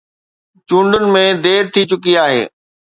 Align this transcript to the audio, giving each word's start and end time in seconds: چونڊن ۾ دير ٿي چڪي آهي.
چونڊن 0.67 1.03
۾ 1.13 1.23
دير 1.43 1.61
ٿي 1.73 1.81
چڪي 1.89 2.13
آهي. 2.25 2.43